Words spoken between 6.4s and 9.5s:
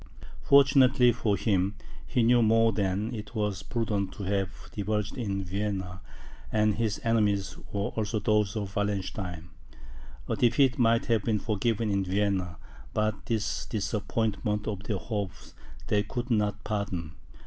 and his enemies were also those of Wallenstein.